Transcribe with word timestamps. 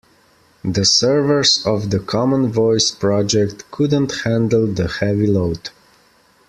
The 0.63 0.83
servers 0.83 1.63
of 1.63 1.91
the 1.91 1.99
common 1.99 2.51
voice 2.51 2.89
project 2.89 3.69
couldn't 3.69 4.11
handle 4.23 4.65
the 4.65 4.87
heavy 4.87 5.27
load. 5.27 5.69